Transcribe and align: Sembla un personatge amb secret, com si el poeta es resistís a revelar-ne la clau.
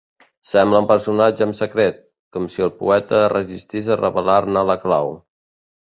Sembla 0.51 0.79
un 0.83 0.87
personatge 0.91 1.45
amb 1.47 1.59
secret, 1.59 2.01
com 2.39 2.49
si 2.55 2.67
el 2.71 2.73
poeta 2.83 3.23
es 3.29 3.33
resistís 3.37 3.95
a 3.97 4.03
revelar-ne 4.05 4.69
la 4.73 4.83
clau. 4.89 5.19